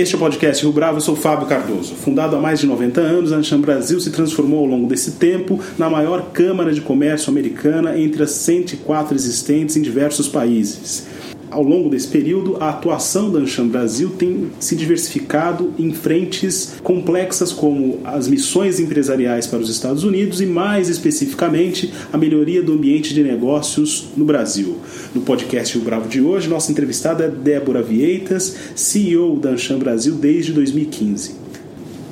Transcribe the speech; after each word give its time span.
Este 0.00 0.14
é 0.14 0.16
o 0.16 0.20
podcast 0.20 0.62
Rio 0.62 0.72
Bravo, 0.72 0.98
eu 0.98 1.00
sou 1.00 1.16
Fábio 1.16 1.48
Cardoso. 1.48 1.96
Fundado 1.96 2.36
há 2.36 2.40
mais 2.40 2.60
de 2.60 2.68
90 2.68 3.00
anos, 3.00 3.32
a 3.32 3.36
Ancham 3.36 3.60
Brasil 3.60 3.98
se 3.98 4.12
transformou 4.12 4.60
ao 4.60 4.66
longo 4.66 4.86
desse 4.86 5.12
tempo 5.12 5.58
na 5.76 5.90
maior 5.90 6.30
câmara 6.30 6.72
de 6.72 6.80
comércio 6.80 7.30
americana 7.30 7.98
entre 7.98 8.22
as 8.22 8.30
104 8.30 9.16
existentes 9.16 9.76
em 9.76 9.82
diversos 9.82 10.28
países 10.28 11.04
ao 11.50 11.62
longo 11.62 11.88
desse 11.88 12.08
período, 12.08 12.56
a 12.60 12.70
atuação 12.70 13.30
da 13.30 13.38
Anshan 13.38 13.68
Brasil 13.68 14.10
tem 14.10 14.50
se 14.60 14.76
diversificado 14.76 15.72
em 15.78 15.92
frentes 15.92 16.74
complexas 16.82 17.52
como 17.52 18.00
as 18.04 18.28
missões 18.28 18.78
empresariais 18.78 19.46
para 19.46 19.58
os 19.58 19.70
Estados 19.70 20.04
Unidos 20.04 20.40
e, 20.40 20.46
mais 20.46 20.88
especificamente, 20.88 21.92
a 22.12 22.18
melhoria 22.18 22.62
do 22.62 22.72
ambiente 22.72 23.14
de 23.14 23.22
negócios 23.22 24.08
no 24.16 24.24
Brasil. 24.24 24.76
No 25.14 25.22
podcast 25.22 25.76
Rio 25.76 25.84
Bravo 25.84 26.08
de 26.08 26.20
hoje, 26.20 26.48
nossa 26.48 26.70
entrevistada 26.70 27.24
é 27.24 27.28
Débora 27.28 27.82
Vieitas, 27.82 28.54
CEO 28.74 29.36
da 29.36 29.50
Anshan 29.50 29.78
Brasil 29.78 30.14
desde 30.14 30.52
2015. 30.52 31.34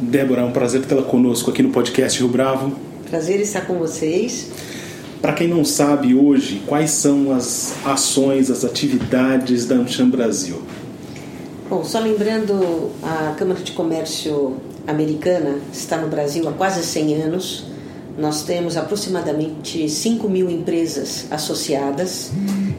Débora, 0.00 0.42
é 0.42 0.44
um 0.44 0.52
prazer 0.52 0.82
tê-la 0.82 1.02
conosco 1.02 1.50
aqui 1.50 1.62
no 1.62 1.70
podcast 1.70 2.18
Rio 2.18 2.28
Bravo. 2.28 2.72
Prazer 3.08 3.40
estar 3.40 3.62
com 3.62 3.78
vocês. 3.78 4.50
Para 5.26 5.34
quem 5.34 5.48
não 5.48 5.64
sabe 5.64 6.14
hoje, 6.14 6.62
quais 6.68 6.92
são 6.92 7.32
as 7.34 7.74
ações, 7.84 8.48
as 8.48 8.64
atividades 8.64 9.66
da 9.66 9.74
Amcham 9.74 10.08
Brasil? 10.08 10.62
Bom, 11.68 11.82
só 11.82 11.98
lembrando, 11.98 12.92
a 13.02 13.34
Câmara 13.36 13.60
de 13.60 13.72
Comércio 13.72 14.56
Americana 14.86 15.58
está 15.72 15.96
no 15.96 16.06
Brasil 16.06 16.48
há 16.48 16.52
quase 16.52 16.84
100 16.84 17.22
anos. 17.22 17.64
Nós 18.16 18.44
temos 18.44 18.76
aproximadamente 18.76 19.88
5 19.88 20.28
mil 20.28 20.48
empresas 20.48 21.26
associadas 21.28 22.30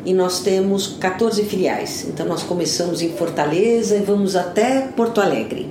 e 0.06 0.14
nós 0.14 0.40
temos 0.40 0.96
14 1.02 1.44
filiais. 1.44 2.06
Então, 2.08 2.26
nós 2.26 2.44
começamos 2.44 3.02
em 3.02 3.10
Fortaleza 3.10 3.98
e 3.98 4.04
vamos 4.04 4.38
até 4.38 4.88
Porto 4.96 5.20
Alegre. 5.20 5.70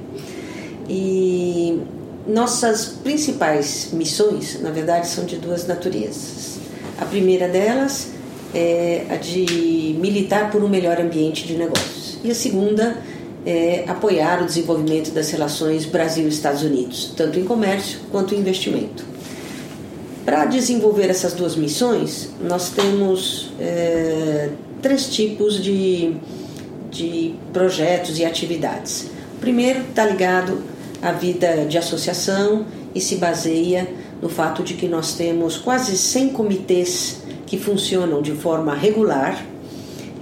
E 0.91 1.81
nossas 2.29 2.85
principais 2.85 3.89
missões, 3.95 4.61
na 4.61 4.71
verdade, 4.71 5.09
são 5.09 5.25
de 5.25 5.37
duas 5.37 5.67
naturezas. 5.67 6.56
A 6.99 7.05
primeira 7.05 7.49
delas 7.49 8.09
é 8.55 9.05
a 9.11 9.17
de 9.17 9.97
militar 10.01 10.51
por 10.51 10.63
um 10.65 10.69
melhor 10.69 11.01
ambiente 11.01 11.47
de 11.47 11.55
negócios. 11.55 12.19
E 12.25 12.31
a 12.31 12.35
segunda 12.35 12.97
é 13.45 13.85
apoiar 13.87 14.43
o 14.43 14.47
desenvolvimento 14.47 15.13
das 15.13 15.31
relações 15.31 15.85
Brasil-Estados 15.85 16.63
Unidos, 16.63 17.13
tanto 17.17 17.39
em 17.39 17.45
comércio 17.45 18.01
quanto 18.11 18.35
em 18.35 18.39
investimento. 18.39 19.05
Para 20.25 20.45
desenvolver 20.47 21.09
essas 21.09 21.35
duas 21.35 21.55
missões, 21.55 22.31
nós 22.43 22.71
temos 22.71 23.53
é, 23.61 24.51
três 24.83 25.09
tipos 25.09 25.63
de, 25.63 26.17
de 26.91 27.35
projetos 27.53 28.19
e 28.19 28.25
atividades. 28.25 29.09
O 29.37 29.41
primeiro 29.41 29.83
está 29.83 30.05
ligado 30.05 30.63
à 31.01 31.13
vida 31.13 31.67
de 31.67 31.79
associação 31.79 32.67
e 32.93 33.01
se 33.01 33.17
baseia 33.17 33.87
no 34.21 34.29
fato 34.29 34.63
de 34.63 34.75
que 34.75 34.89
nós 34.89 35.15
temos 35.15 35.57
quase 35.57 35.97
100 35.97 36.31
comitês 36.31 37.23
que 37.47 37.59
funcionam 37.59 38.23
de 38.23 38.33
forma 38.33 38.75
regular, 38.75 39.47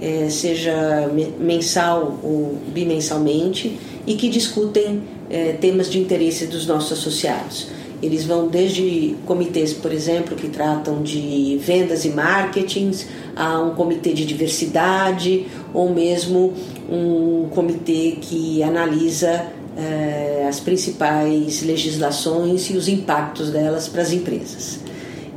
é, 0.01 0.29
seja 0.29 1.09
mensal 1.39 2.19
ou 2.21 2.57
bimensalmente, 2.67 3.79
e 4.05 4.15
que 4.15 4.29
discutem 4.29 5.01
é, 5.29 5.53
temas 5.53 5.89
de 5.89 5.99
interesse 5.99 6.45
dos 6.45 6.67
nossos 6.67 6.99
associados. 6.99 7.67
Eles 8.03 8.25
vão 8.25 8.47
desde 8.47 9.15
comitês, 9.25 9.73
por 9.73 9.91
exemplo, 9.91 10.35
que 10.35 10.49
tratam 10.49 11.01
de 11.01 11.57
vendas 11.61 12.05
e 12.05 12.09
marketing, 12.09 12.91
a 13.35 13.59
um 13.61 13.73
comitê 13.73 14.13
de 14.13 14.25
diversidade, 14.25 15.47
ou 15.73 15.89
mesmo 15.89 16.53
um 16.89 17.47
comitê 17.49 18.17
que 18.21 18.61
analisa 18.61 19.47
eh, 19.77 20.45
as 20.47 20.59
principais 20.59 21.61
legislações 21.63 22.69
e 22.69 22.77
os 22.77 22.87
impactos 22.87 23.49
delas 23.51 23.87
para 23.87 24.01
as 24.01 24.11
empresas. 24.11 24.79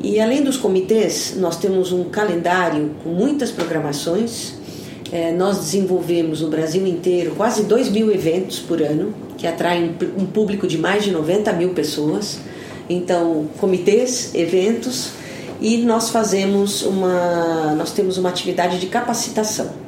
E 0.00 0.20
além 0.20 0.42
dos 0.42 0.56
comitês, 0.56 1.34
nós 1.36 1.56
temos 1.56 1.90
um 1.90 2.04
calendário 2.04 2.92
com 3.02 3.10
muitas 3.10 3.50
programações. 3.50 4.54
Eh, 5.10 5.32
nós 5.32 5.58
desenvolvemos 5.58 6.40
no 6.40 6.48
Brasil 6.48 6.86
inteiro 6.86 7.32
quase 7.36 7.64
2 7.64 7.88
mil 7.88 8.12
eventos 8.12 8.60
por 8.60 8.80
ano, 8.80 9.12
que 9.36 9.46
atraem 9.46 9.96
um 10.16 10.26
público 10.26 10.66
de 10.66 10.78
mais 10.78 11.02
de 11.02 11.10
90 11.10 11.52
mil 11.54 11.70
pessoas. 11.70 12.38
Então, 12.88 13.48
comitês, 13.58 14.34
eventos, 14.34 15.10
e 15.60 15.78
nós 15.78 16.10
fazemos 16.10 16.82
uma, 16.82 17.74
nós 17.76 17.90
temos 17.90 18.18
uma 18.18 18.28
atividade 18.28 18.78
de 18.78 18.86
capacitação 18.86 19.87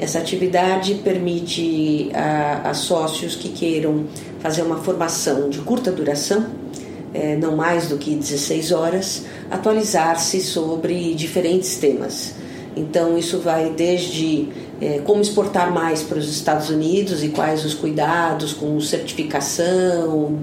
essa 0.00 0.18
atividade 0.18 0.94
permite 1.04 2.10
a, 2.14 2.70
a 2.70 2.74
sócios 2.74 3.36
que 3.36 3.50
queiram 3.50 4.06
fazer 4.40 4.62
uma 4.62 4.78
formação 4.78 5.50
de 5.50 5.58
curta 5.58 5.92
duração, 5.92 6.46
é, 7.12 7.36
não 7.36 7.54
mais 7.54 7.88
do 7.88 7.98
que 7.98 8.14
16 8.14 8.72
horas, 8.72 9.26
atualizar-se 9.50 10.40
sobre 10.40 11.14
diferentes 11.14 11.76
temas. 11.76 12.34
Então, 12.74 13.18
isso 13.18 13.40
vai 13.40 13.74
desde 13.76 14.48
é, 14.80 15.00
como 15.00 15.20
exportar 15.20 15.70
mais 15.70 16.02
para 16.02 16.18
os 16.18 16.30
Estados 16.30 16.70
Unidos 16.70 17.22
e 17.22 17.28
quais 17.28 17.62
os 17.66 17.74
cuidados 17.74 18.54
com 18.54 18.80
certificação, 18.80 20.38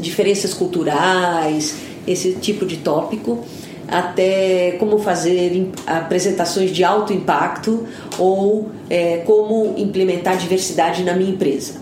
diferenças 0.00 0.54
culturais, 0.54 1.74
esse 2.06 2.32
tipo 2.36 2.64
de 2.64 2.78
tópico, 2.78 3.44
até 3.88 4.72
como 4.78 4.98
fazer 4.98 5.70
apresentações 5.86 6.70
de 6.70 6.82
alto 6.82 7.12
impacto 7.12 7.86
ou 8.18 8.70
é, 8.88 9.18
como 9.18 9.74
implementar 9.76 10.36
diversidade 10.36 11.02
na 11.02 11.14
minha 11.14 11.30
empresa. 11.30 11.74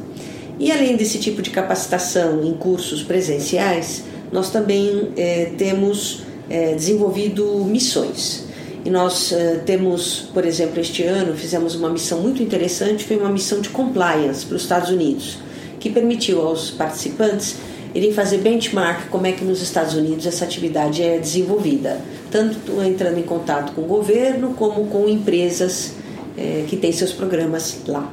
E 0.59 0.71
além 0.71 0.97
desse 0.97 1.19
tipo 1.19 1.43
de 1.43 1.51
capacitação 1.51 2.45
em 2.45 2.53
cursos 2.55 3.03
presenciais, 3.03 4.05
nós 4.31 4.51
também 4.51 5.09
é, 5.17 5.53
temos 5.57 6.23
é, 6.49 6.75
desenvolvido 6.75 7.45
missões. 7.65 8.45
E 8.85 8.91
nós 8.91 9.33
é, 9.33 9.57
temos, 9.65 10.29
por 10.33 10.45
exemplo, 10.45 10.81
este 10.81 11.05
ano 11.05 11.35
fizemos 11.35 11.75
uma 11.75 11.89
missão 11.89 12.21
muito 12.21 12.43
interessante, 12.43 13.05
foi 13.05 13.17
uma 13.17 13.31
missão 13.31 13.61
de 13.61 13.69
compliance 13.69 14.45
para 14.45 14.57
os 14.57 14.63
Estados 14.63 14.91
Unidos, 14.91 15.39
que 15.79 15.91
permitiu 15.91 16.41
aos 16.41 16.71
participantes 16.71 17.57
irem 17.95 18.13
fazer 18.13 18.39
benchmark 18.39 19.09
como 19.11 19.27
é 19.27 19.33
que 19.33 19.45
nos 19.45 19.61
Estados 19.63 19.95
Unidos 19.95 20.27
essa 20.27 20.45
atividade 20.45 21.03
é 21.03 21.19
desenvolvida, 21.19 22.01
tanto 22.31 22.83
entrando 22.83 23.19
em 23.19 23.23
contato 23.23 23.73
com 23.73 23.83
o 23.83 23.87
governo 23.87 24.55
como 24.55 24.87
com 24.87 25.09
empresas 25.09 25.95
é, 26.37 26.65
que 26.69 26.77
têm 26.77 26.93
seus 26.93 27.13
programas 27.13 27.81
lá. 27.87 28.11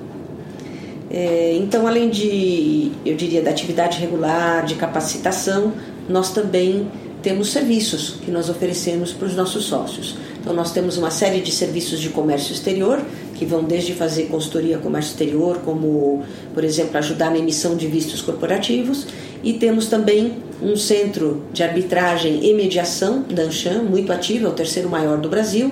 É, 1.12 1.58
então, 1.60 1.88
além 1.88 2.10
de, 2.10 2.92
eu 3.06 3.16
diria, 3.16 3.42
da 3.42 3.50
atividade 3.50 4.00
regular, 4.00 4.66
de 4.66 4.76
capacitação, 4.76 5.74
nós 6.08 6.32
também 6.32 6.88
temos 7.24 7.52
serviços 7.52 8.18
que 8.24 8.32
nós 8.32 8.50
oferecemos 8.50 9.12
para 9.12 9.28
os 9.28 9.36
nossos 9.36 9.66
sócios. 9.66 10.16
Então, 10.40 10.54
nós 10.54 10.72
temos 10.72 10.98
uma 10.98 11.12
série 11.12 11.42
de 11.42 11.52
serviços 11.52 12.00
de 12.00 12.10
comércio 12.10 12.54
exterior, 12.54 13.04
que 13.36 13.46
vão 13.46 13.64
desde 13.64 13.94
fazer 13.94 14.24
consultoria 14.24 14.78
comércio 14.78 15.12
exterior, 15.12 15.60
como, 15.66 16.24
por 16.54 16.64
exemplo, 16.64 16.98
ajudar 16.98 17.32
na 17.32 17.40
emissão 17.40 17.76
de 17.76 17.88
vistos 17.88 18.22
corporativos, 18.22 19.08
e 19.44 19.54
temos 19.54 19.88
também 19.88 20.38
um 20.62 20.76
centro 20.76 21.44
de 21.54 21.64
arbitragem 21.64 22.46
e 22.46 22.54
mediação, 22.54 23.24
Danchan, 23.30 23.84
muito 23.84 24.12
ativo, 24.12 24.46
é 24.46 24.50
o 24.50 24.54
terceiro 24.54 24.90
maior 24.90 25.18
do 25.18 25.30
Brasil. 25.30 25.72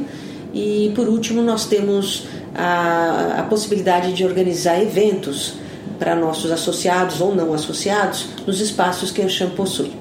E 0.53 0.91
por 0.95 1.09
último, 1.09 1.41
nós 1.41 1.65
temos 1.65 2.27
a, 2.55 3.35
a 3.39 3.43
possibilidade 3.43 4.13
de 4.13 4.23
organizar 4.23 4.81
eventos 4.81 5.55
para 5.99 6.15
nossos 6.15 6.51
associados 6.51 7.19
ou 7.21 7.35
não 7.35 7.53
associados 7.53 8.27
nos 8.45 8.61
espaços 8.61 9.11
que 9.11 9.21
a 9.21 9.25
Anshan 9.25 9.49
possui. 9.49 9.91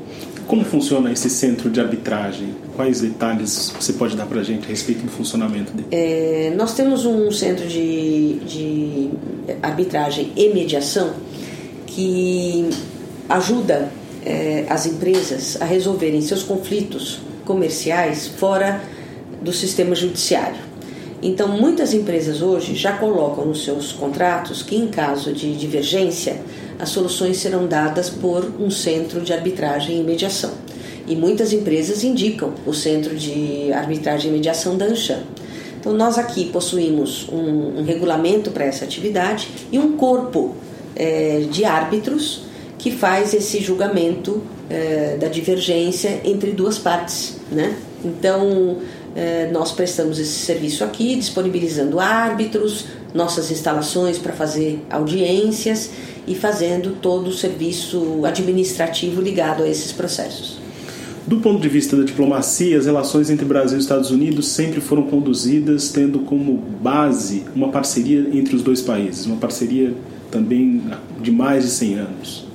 Como 0.47 0.65
funciona 0.65 1.11
esse 1.11 1.29
centro 1.29 1.69
de 1.69 1.81
arbitragem? 1.81 2.55
Quais 2.77 3.01
detalhes 3.01 3.73
você 3.79 3.93
pode 3.95 4.17
dar 4.17 4.27
para 4.27 4.41
a 4.41 4.45
gente 4.45 4.67
a 4.67 4.69
respeito 4.69 5.03
do 5.03 5.11
funcionamento 5.11 5.73
dele? 5.73 5.89
É, 5.91 6.53
nós 6.57 6.75
temos 6.75 7.05
um 7.05 7.33
centro 7.33 7.67
de, 7.67 8.35
de 8.47 9.11
arbitragem 9.61 10.33
e 10.37 10.51
mediação 10.51 11.15
que 11.87 12.69
ajuda 13.29 13.91
é, 14.25 14.65
as 14.69 14.87
empresas 14.87 15.57
a 15.61 15.65
resolverem 15.65 16.21
seus 16.21 16.43
conflitos 16.43 17.21
comerciais 17.45 18.27
fora 18.27 18.83
do 19.41 19.53
sistema 19.53 19.95
judiciário. 19.95 20.67
Então, 21.23 21.49
muitas 21.49 21.95
empresas 21.95 22.43
hoje 22.43 22.75
já 22.75 22.93
colocam 22.93 23.47
nos 23.47 23.65
seus 23.65 23.93
contratos 23.93 24.63
que, 24.63 24.77
em 24.77 24.89
caso 24.89 25.33
de 25.33 25.57
divergência, 25.57 26.41
as 26.79 26.91
soluções 26.91 27.39
serão 27.39 27.67
dadas 27.67 28.11
por 28.11 28.45
um 28.61 28.71
centro 28.71 29.21
de 29.21 29.33
arbitragem 29.33 30.01
e 30.01 30.03
mediação. 30.03 30.53
E 31.07 31.17
muitas 31.17 31.53
empresas 31.53 32.05
indicam 32.05 32.53
o 32.67 32.75
Centro 32.75 33.17
de 33.17 33.73
Arbitragem 33.73 34.31
e 34.31 34.35
Mediação 34.35 34.77
da 34.77 34.87
Anshan. 34.87 35.23
Então, 35.79 35.95
nós 35.95 36.19
aqui 36.19 36.47
possuímos 36.47 37.29
um, 37.31 37.81
um 37.81 37.85
regulamento 37.85 38.51
para 38.51 38.65
essa 38.65 38.85
atividade 38.85 39.49
e 39.71 39.79
um 39.79 39.97
corpo 39.97 40.55
é, 40.97 41.47
de 41.51 41.65
árbitros 41.65 42.46
que 42.79 42.91
faz 42.91 43.33
esse 43.35 43.61
julgamento 43.61 44.43
é, 44.69 45.17
da 45.19 45.29
divergência 45.29 46.21
entre 46.25 46.53
duas 46.53 46.79
partes. 46.79 47.37
Né? 47.51 47.77
Então, 48.05 48.79
é, 49.15 49.51
nós 49.51 49.73
prestamos 49.73 50.19
esse 50.19 50.39
serviço 50.41 50.85
aqui, 50.85 51.17
disponibilizando 51.17 51.99
árbitros, 51.99 52.87
nossas 53.15 53.51
instalações 53.51 54.19
para 54.19 54.33
fazer 54.33 54.85
audiências 54.91 55.91
e 56.27 56.35
fazendo 56.35 56.97
todo 57.01 57.29
o 57.29 57.33
serviço 57.33 58.21
administrativo 58.25 59.23
ligado 59.23 59.63
a 59.63 59.69
esses 59.69 59.91
processos. 59.91 60.59
Do 61.27 61.39
ponto 61.39 61.61
de 61.61 61.69
vista 61.69 61.97
da 61.97 62.05
diplomacia, 62.05 62.79
as 62.79 62.87
relações 62.87 63.31
entre 63.31 63.45
Brasil 63.45 63.79
e 63.79 63.81
Estados 63.81 64.11
Unidos 64.13 64.47
sempre 64.47 64.81
foram 64.81 65.05
conduzidas 65.05 65.91
tendo 65.91 66.21
como 66.21 66.57
base 66.81 67.43
uma 67.55 67.71
parceria 67.71 68.29
entre 68.33 68.55
os 68.55 68.63
dois 68.63 68.81
países, 68.81 69.27
uma 69.27 69.37
parceria 69.37 69.93
também 70.31 70.83
de 71.21 71.33
mais 71.33 71.65
de 71.65 71.71
100 71.71 71.95
anos. 71.95 72.46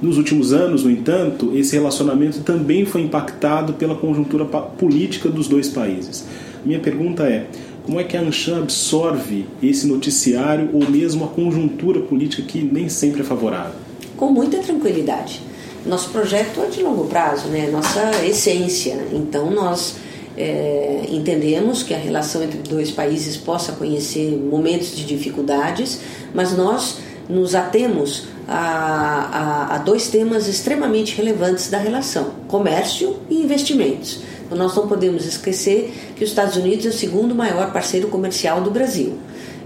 Nos 0.00 0.16
últimos 0.16 0.52
anos, 0.52 0.84
no 0.84 0.90
entanto, 0.90 1.52
esse 1.54 1.74
relacionamento 1.74 2.40
também 2.40 2.84
foi 2.84 3.02
impactado 3.02 3.74
pela 3.74 3.94
conjuntura 3.94 4.44
política 4.44 5.28
dos 5.28 5.48
dois 5.48 5.68
países. 5.68 6.24
Minha 6.64 6.80
pergunta 6.80 7.24
é: 7.24 7.46
como 7.84 8.00
é 8.00 8.04
que 8.04 8.16
a 8.16 8.20
Anshan 8.20 8.62
absorve 8.62 9.46
esse 9.62 9.86
noticiário 9.86 10.70
ou 10.72 10.88
mesmo 10.90 11.24
a 11.24 11.28
conjuntura 11.28 12.00
política 12.00 12.42
que 12.42 12.62
nem 12.62 12.88
sempre 12.88 13.22
é 13.22 13.24
favorável? 13.24 13.74
Com 14.16 14.30
muita 14.30 14.58
tranquilidade 14.58 15.50
nosso 15.84 16.10
projeto 16.10 16.60
é 16.60 16.66
de 16.66 16.82
longo 16.82 17.06
prazo, 17.06 17.48
né? 17.48 17.68
Nossa 17.70 18.10
essência. 18.24 18.98
Então 19.12 19.50
nós 19.50 19.96
é, 20.36 21.04
entendemos 21.08 21.82
que 21.82 21.94
a 21.94 21.98
relação 21.98 22.42
entre 22.42 22.58
dois 22.58 22.90
países 22.90 23.36
possa 23.36 23.72
conhecer 23.72 24.30
momentos 24.36 24.94
de 24.94 25.04
dificuldades, 25.04 26.00
mas 26.34 26.56
nós 26.56 26.98
nos 27.30 27.54
atemos 27.54 28.24
a, 28.46 28.58
a, 28.58 29.74
a 29.76 29.78
dois 29.78 30.08
temas 30.08 30.48
extremamente 30.48 31.16
relevantes 31.16 31.70
da 31.70 31.78
relação: 31.78 32.32
comércio 32.48 33.16
e 33.30 33.42
investimentos. 33.42 34.20
Então, 34.44 34.58
nós 34.58 34.74
não 34.74 34.88
podemos 34.88 35.24
esquecer 35.24 35.92
que 36.16 36.24
os 36.24 36.30
Estados 36.30 36.56
Unidos 36.56 36.84
é 36.84 36.88
o 36.88 36.92
segundo 36.92 37.34
maior 37.34 37.72
parceiro 37.72 38.08
comercial 38.08 38.60
do 38.60 38.70
Brasil. 38.70 39.16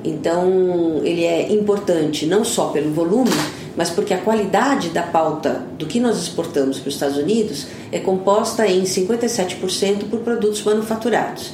Então, 0.05 1.01
ele 1.03 1.25
é 1.25 1.51
importante 1.51 2.27
não 2.27 2.45
só 2.45 2.67
pelo 2.67 2.93
volume, 2.93 3.33
mas 3.75 3.89
porque 3.89 4.13
a 4.13 4.19
qualidade 4.19 4.91
da 4.91 5.03
pauta 5.03 5.63
do 5.79 5.87
que 5.87 5.99
nós 5.99 6.19
exportamos 6.19 6.79
para 6.79 6.89
os 6.89 6.95
Estados 6.95 7.17
Unidos 7.17 7.67
é 7.91 7.99
composta 7.99 8.67
em 8.67 8.83
57% 8.83 10.11
por 10.11 10.21
produtos 10.21 10.63
manufaturados. 10.63 11.53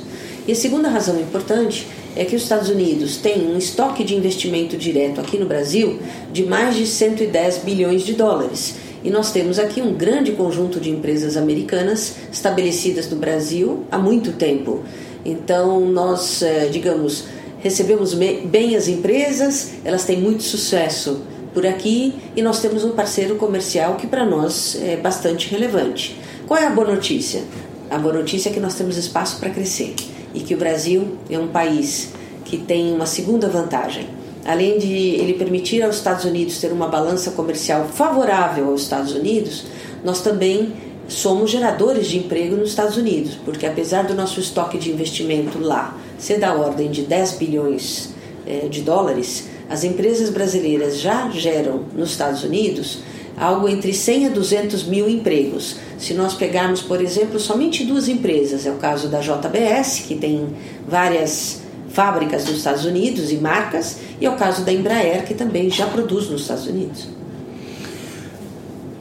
E 0.49 0.53
a 0.53 0.57
segunda 0.57 0.89
razão 0.89 1.21
importante 1.21 1.87
é 2.17 2.25
que 2.25 2.35
os 2.35 2.43
Estados 2.43 2.69
Unidos 2.69 3.17
têm 3.17 3.47
um 3.47 3.57
estoque 3.57 4.05
de 4.05 4.15
investimento 4.15 4.77
direto 4.77 5.21
aqui 5.21 5.39
no 5.39 5.47
Brasil 5.47 5.99
de 6.33 6.45
mais 6.45 6.77
de 6.77 6.87
110 6.87 7.59
bilhões 7.59 8.03
de 8.03 8.15
dólares. 8.15 8.77
E 9.03 9.11
nós 9.11 9.33
temos 9.33 9.59
aqui 9.59 9.81
um 9.81 9.95
grande 9.95 10.33
conjunto 10.33 10.79
de 10.79 10.91
empresas 10.91 11.37
americanas 11.37 12.17
estabelecidas 12.31 13.09
no 13.09 13.17
Brasil 13.17 13.85
há 13.91 13.99
muito 13.99 14.33
tempo. 14.33 14.83
Então, 15.25 15.81
nós, 15.81 16.43
eh, 16.43 16.69
digamos, 16.71 17.25
recebemos 17.61 18.15
bem 18.15 18.77
as 18.77 18.89
empresas, 18.89 19.73
elas 19.85 20.05
têm 20.05 20.21
muito 20.21 20.43
sucesso 20.43 21.23
por 21.55 21.67
aqui 21.67 22.15
e 22.37 22.43
nós 22.43 22.61
temos 22.61 22.85
um 22.85 22.91
parceiro 22.91 23.37
comercial 23.37 23.97
que 23.97 24.07
para 24.07 24.25
nós 24.25 24.77
é 24.83 24.97
bastante 24.97 25.51
relevante. 25.51 26.19
Qual 26.47 26.61
é 26.61 26.67
a 26.67 26.71
boa 26.71 26.87
notícia? 26.87 27.43
A 27.91 27.99
boa 27.99 28.15
notícia 28.15 28.51
é 28.51 28.53
que 28.53 28.61
nós 28.61 28.75
temos 28.75 28.97
espaço 28.97 29.39
para 29.41 29.51
crescer 29.51 29.95
e 30.35 30.41
que 30.41 30.55
o 30.55 30.59
Brasil 30.59 31.17
é 31.29 31.39
um 31.39 31.49
país 31.49 32.13
que 32.45 32.59
tem 32.59 32.93
uma 32.93 33.07
segunda 33.07 33.49
vantagem. 33.49 34.09
Além 34.45 34.79
de 34.79 34.93
ele 34.93 35.35
permitir 35.35 35.83
aos 35.83 35.97
Estados 35.97 36.25
Unidos 36.25 36.59
ter 36.59 36.73
uma 36.73 36.89
balança 36.89 37.31
comercial 37.33 37.87
favorável 37.89 38.69
aos 38.69 38.83
Estados 38.83 39.13
Unidos, 39.13 39.65
nós 40.03 40.23
também 40.23 40.73
somos 41.07 41.51
geradores 41.51 42.07
de 42.07 42.19
emprego 42.19 42.57
nos 42.57 42.71
Estados 42.71 42.97
Unidos, 42.97 43.37
porque 43.45 43.67
apesar 43.67 44.05
do 44.05 44.15
nosso 44.15 44.41
estoque 44.41 44.79
de 44.79 44.91
investimento 44.91 45.59
lá 45.59 45.99
ser 46.19 46.39
da 46.39 46.55
ordem 46.55 46.91
de 46.91 47.03
10 47.03 47.33
bilhões 47.33 48.11
é, 48.47 48.69
de 48.69 48.83
dólares, 48.83 49.49
as 49.69 49.85
empresas 49.85 50.31
brasileiras 50.31 50.99
já 50.99 51.29
geram 51.31 51.85
nos 51.95 52.11
Estados 52.11 52.43
Unidos 52.45 53.01
algo 53.37 53.69
entre 53.69 53.93
100 53.93 54.27
a 54.27 54.29
200 54.31 54.85
mil 54.85 55.09
empregos. 55.09 55.77
Se 55.99 56.15
nós 56.15 56.35
pegarmos, 56.35 56.83
por 56.83 57.01
exemplo, 57.01 57.39
somente 57.39 57.85
duas 57.85 58.09
empresas, 58.09 58.67
é 58.67 58.71
o 58.71 58.77
caso 58.77 59.09
da 59.09 59.21
JBS, 59.21 60.01
que 60.07 60.15
tem 60.15 60.49
várias 60.87 61.63
fábricas 61.91 62.47
nos 62.47 62.59
Estados 62.59 62.85
Unidos 62.85 63.33
e 63.33 63.37
marcas, 63.37 63.99
e 64.21 64.27
é 64.27 64.31
o 64.31 64.37
caso 64.37 64.65
da 64.65 64.73
Embraer, 64.73 65.25
que 65.25 65.35
também 65.35 65.71
já 65.71 65.87
produz 65.87 66.31
nos 66.31 66.43
Estados 66.43 66.67
Unidos. 66.67 67.09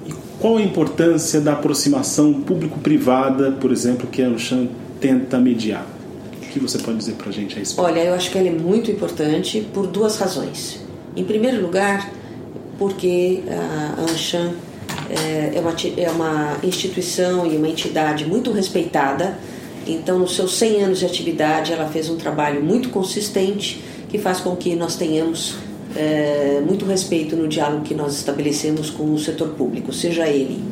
E 0.05 0.13
qual 0.39 0.57
a 0.57 0.61
importância 0.61 1.39
da 1.39 1.53
aproximação 1.53 2.33
público-privada, 2.33 3.51
por 3.51 3.71
exemplo, 3.71 4.07
que 4.07 4.21
a 4.21 4.27
Anshan 4.27 4.67
tenta 4.99 5.37
mediar? 5.37 5.85
O 6.41 6.51
que 6.51 6.59
você 6.59 6.79
pode 6.79 6.97
dizer 6.97 7.13
para 7.13 7.29
a 7.29 7.31
gente 7.31 7.55
a 7.55 7.59
respeito? 7.59 7.85
Olha, 7.85 7.99
eu 7.99 8.13
acho 8.15 8.31
que 8.31 8.37
ela 8.37 8.47
é 8.47 8.51
muito 8.51 8.89
importante 8.89 9.67
por 9.71 9.85
duas 9.85 10.17
razões. 10.17 10.79
Em 11.15 11.23
primeiro 11.23 11.61
lugar, 11.61 12.11
porque 12.79 13.43
a 13.47 14.01
Anshan 14.01 14.53
é, 15.09 15.51
é 15.55 15.59
uma, 15.59 15.75
é 15.97 16.09
uma 16.09 16.57
instituição 16.63 17.45
e 17.45 17.57
uma 17.57 17.67
entidade 17.67 18.25
muito 18.25 18.51
respeitada. 18.51 19.37
Então, 19.85 20.19
nos 20.19 20.35
seus 20.35 20.55
100 20.55 20.83
anos 20.83 20.99
de 20.99 21.05
atividade, 21.05 21.73
ela 21.73 21.89
fez 21.89 22.09
um 22.09 22.15
trabalho 22.15 22.63
muito 22.63 22.89
consistente 22.89 23.83
que 24.07 24.17
faz 24.17 24.39
com 24.39 24.55
que 24.55 24.75
nós 24.75 24.95
tenhamos 24.95 25.55
é, 25.95 26.61
muito 26.65 26.85
respeito 26.85 27.35
no 27.35 27.47
diálogo 27.47 27.83
que 27.83 27.93
nós 27.93 28.15
estabelecemos 28.15 28.89
com 28.89 29.13
o 29.13 29.19
setor 29.19 29.49
público, 29.49 29.91
seja 29.91 30.27
ele 30.27 30.63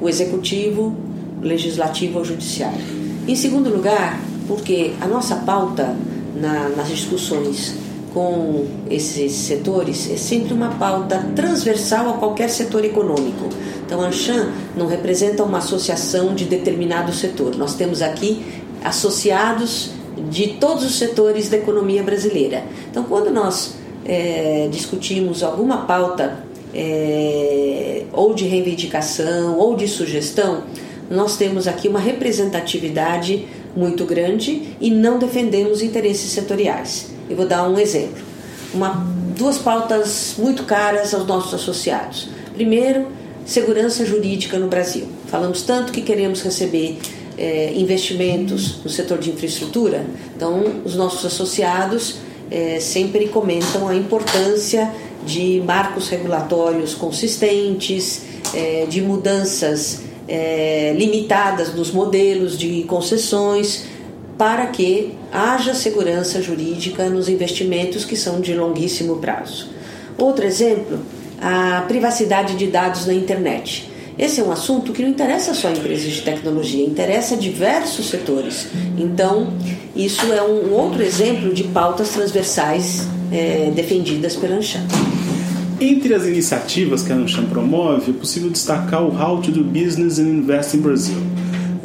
o 0.00 0.08
executivo, 0.08 0.94
o 1.40 1.46
legislativo 1.46 2.18
ou 2.18 2.24
judiciário. 2.24 2.80
Em 3.26 3.34
segundo 3.34 3.70
lugar, 3.70 4.20
porque 4.46 4.92
a 5.00 5.06
nossa 5.06 5.36
pauta 5.36 5.96
na, 6.36 6.68
nas 6.70 6.88
discussões 6.88 7.74
com 8.14 8.64
esses 8.88 9.32
setores 9.32 10.08
é 10.08 10.16
sempre 10.16 10.54
uma 10.54 10.70
pauta 10.76 11.26
transversal 11.34 12.10
a 12.10 12.12
qualquer 12.14 12.48
setor 12.48 12.84
econômico. 12.84 13.48
Então, 13.84 14.00
a 14.00 14.06
Anshan 14.06 14.52
não 14.76 14.86
representa 14.86 15.42
uma 15.42 15.58
associação 15.58 16.32
de 16.32 16.44
determinado 16.44 17.12
setor. 17.12 17.56
Nós 17.56 17.74
temos 17.74 18.00
aqui 18.00 18.42
associados 18.84 19.90
de 20.30 20.54
todos 20.60 20.84
os 20.84 20.96
setores 20.96 21.48
da 21.48 21.56
economia 21.56 22.04
brasileira. 22.04 22.64
Então, 22.88 23.02
quando 23.02 23.30
nós 23.30 23.74
é, 24.04 24.68
discutimos 24.70 25.42
alguma 25.42 25.78
pauta 25.78 26.44
é, 26.72 28.04
ou 28.12 28.32
de 28.32 28.46
reivindicação 28.46 29.58
ou 29.58 29.74
de 29.74 29.88
sugestão, 29.88 30.62
nós 31.10 31.36
temos 31.36 31.66
aqui 31.66 31.88
uma 31.88 32.00
representatividade 32.00 33.46
muito 33.76 34.04
grande 34.04 34.76
e 34.80 34.88
não 34.88 35.18
defendemos 35.18 35.82
interesses 35.82 36.30
setoriais. 36.30 37.13
Eu 37.28 37.36
vou 37.36 37.46
dar 37.46 37.68
um 37.68 37.78
exemplo. 37.78 38.22
Uma, 38.72 39.06
duas 39.36 39.58
pautas 39.58 40.34
muito 40.38 40.64
caras 40.64 41.14
aos 41.14 41.26
nossos 41.26 41.54
associados. 41.54 42.28
Primeiro, 42.54 43.08
segurança 43.44 44.04
jurídica 44.04 44.58
no 44.58 44.68
Brasil. 44.68 45.06
Falamos 45.26 45.62
tanto 45.62 45.92
que 45.92 46.02
queremos 46.02 46.42
receber 46.42 46.98
é, 47.36 47.72
investimentos 47.74 48.82
no 48.82 48.90
setor 48.90 49.18
de 49.18 49.30
infraestrutura, 49.30 50.06
então 50.36 50.62
os 50.84 50.94
nossos 50.94 51.24
associados 51.24 52.16
é, 52.50 52.78
sempre 52.78 53.28
comentam 53.28 53.88
a 53.88 53.94
importância 53.94 54.92
de 55.26 55.62
marcos 55.66 56.08
regulatórios 56.08 56.94
consistentes, 56.94 58.22
é, 58.54 58.86
de 58.88 59.00
mudanças 59.00 60.02
limitadas 60.96 61.74
nos 61.74 61.90
modelos 61.90 62.56
de 62.56 62.84
concessões 62.84 63.84
para 64.36 64.66
que 64.66 65.14
haja 65.32 65.74
segurança 65.74 66.42
jurídica 66.42 67.08
nos 67.08 67.28
investimentos 67.28 68.04
que 68.04 68.16
são 68.16 68.40
de 68.40 68.54
longuíssimo 68.54 69.16
prazo. 69.16 69.68
Outro 70.18 70.44
exemplo, 70.44 71.00
a 71.40 71.82
privacidade 71.86 72.56
de 72.56 72.66
dados 72.66 73.06
na 73.06 73.14
internet. 73.14 73.90
Esse 74.16 74.40
é 74.40 74.44
um 74.44 74.52
assunto 74.52 74.92
que 74.92 75.02
não 75.02 75.08
interessa 75.08 75.54
só 75.54 75.70
empresas 75.70 76.12
de 76.12 76.22
tecnologia, 76.22 76.84
interessa 76.84 77.36
diversos 77.36 78.08
setores. 78.08 78.68
Então, 78.96 79.52
isso 79.94 80.32
é 80.32 80.42
um 80.42 80.72
outro 80.72 81.02
exemplo 81.02 81.52
de 81.52 81.64
pautas 81.64 82.10
transversais 82.10 83.08
é, 83.32 83.72
defendidas 83.74 84.36
pela 84.36 84.56
Anchan. 84.56 84.86
Entre 85.80 86.14
as 86.14 86.24
iniciativas 86.24 87.02
que 87.02 87.12
a 87.12 87.16
Anshan 87.16 87.46
promove, 87.46 88.12
é 88.12 88.14
possível 88.14 88.48
destacar 88.48 89.02
o 89.02 89.08
How 89.08 89.42
to 89.42 89.50
Do 89.50 89.64
Business 89.64 90.20
and 90.20 90.28
Invest 90.28 90.76
in 90.76 90.80
Brazil. 90.80 91.33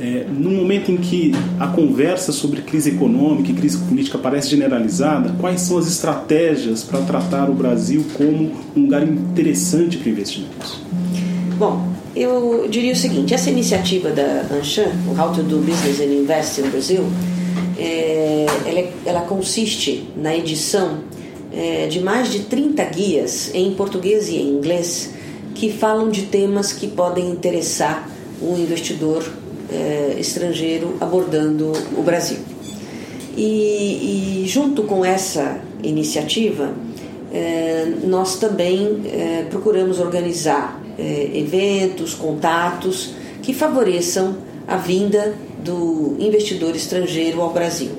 É, 0.01 0.25
no 0.29 0.50
momento 0.51 0.91
em 0.91 0.96
que 0.98 1.34
a 1.60 1.68
conversa 1.68 2.32
sobre 2.32 2.62
crise 2.62 2.91
econômica 2.91 3.51
e 3.51 3.53
crise 3.53 3.77
política 3.79 4.18
parece 4.18 4.50
generalizada, 4.50 5.36
quais 5.39 5.60
são 5.62 5.77
as 5.77 5.88
estratégias 5.88 6.84
para 6.84 7.01
tratar 7.01 7.50
o 7.50 7.53
Brasil 7.53 8.06
como 8.13 8.51
um 8.77 8.82
lugar 8.84 9.06
interessante 9.06 9.98
para 9.98 10.10
investimentos? 10.10 10.79
Bom, 11.58 11.86
eu 12.15 12.65
diria 12.70 12.94
o 12.94 12.96
seguinte: 12.96 13.34
essa 13.34 13.50
iniciativa 13.50 14.10
da 14.10 14.46
Anshan, 14.53 14.89
o 15.06 15.22
How 15.22 15.34
to 15.34 15.44
Do 15.44 15.58
Business 15.58 16.00
and 16.00 16.13
Invest 16.13 16.62
in 16.62 16.70
Brazil, 16.70 17.03
é, 17.77 18.46
ela, 18.65 18.89
ela, 19.06 19.22
consiste 19.22 20.08
na 20.15 20.34
edição 20.36 21.00
é, 21.53 21.88
de 21.88 22.00
mais 22.00 22.32
de 22.32 22.39
30 22.39 22.84
guias 22.86 23.51
em 23.53 23.74
português 23.74 24.29
e 24.29 24.38
em 24.38 24.50
inglês 24.50 25.13
que 25.56 25.70
falam 25.70 26.10
de 26.10 26.24
temas 26.24 26.72
que 26.72 26.88
podem 26.88 27.29
interessar 27.29 28.10
um 28.41 28.58
investidor 28.58 29.25
é, 29.72 30.16
estrangeiro 30.20 30.96
abordando 31.00 31.72
o 31.98 32.02
Brasil. 32.02 32.40
E, 33.38 34.44
e 34.44 34.48
junto 34.48 34.84
com 34.84 35.06
essa 35.06 35.62
iniciativa, 35.84 36.74
é, 37.32 37.94
nós 38.04 38.38
também 38.38 39.02
é, 39.06 39.46
procuramos 39.50 40.00
organizar 40.00 40.80
eventos, 41.34 42.14
contatos 42.14 43.14
que 43.42 43.54
favoreçam 43.54 44.36
a 44.68 44.76
vinda 44.76 45.34
do 45.64 46.18
investidor 46.20 46.76
estrangeiro 46.76 47.42
ao 47.42 47.54
Brasil. 47.54 47.92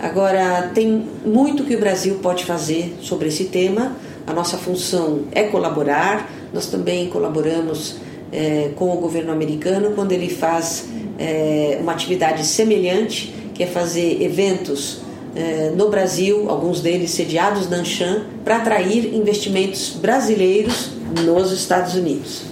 Agora, 0.00 0.70
tem 0.74 1.06
muito 1.24 1.64
que 1.64 1.74
o 1.74 1.80
Brasil 1.80 2.18
pode 2.22 2.44
fazer 2.44 2.96
sobre 3.00 3.28
esse 3.28 3.44
tema. 3.44 3.96
A 4.26 4.32
nossa 4.32 4.58
função 4.58 5.24
é 5.32 5.44
colaborar, 5.44 6.30
nós 6.52 6.66
também 6.66 7.08
colaboramos 7.08 7.96
é, 8.32 8.70
com 8.76 8.92
o 8.92 8.96
governo 8.96 9.32
americano 9.32 9.92
quando 9.94 10.12
ele 10.12 10.28
faz 10.28 10.88
é, 11.18 11.78
uma 11.80 11.92
atividade 11.92 12.44
semelhante, 12.46 13.34
que 13.54 13.62
é 13.62 13.66
fazer 13.66 14.22
eventos 14.22 15.00
é, 15.34 15.70
no 15.76 15.88
Brasil, 15.88 16.48
alguns 16.48 16.80
deles 16.80 17.10
sediados 17.10 17.68
na 17.68 17.78
Anshan, 17.78 18.24
para 18.44 18.56
atrair 18.56 19.14
investimentos 19.14 19.96
brasileiros 20.00 20.90
nos 21.24 21.52
Estados 21.52 21.94
Unidos. 21.94 22.42